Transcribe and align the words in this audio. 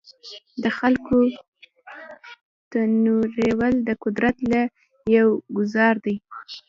د 0.63 0.65
خلکو 0.77 1.17
تنویرول 2.71 3.75
د 3.87 3.89
قدرت 4.03 4.37
ته 4.51 4.61
یو 5.17 5.27
ګوزار 5.57 5.95
دی. 6.05 6.15